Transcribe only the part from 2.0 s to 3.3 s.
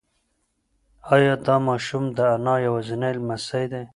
د انا یوازینی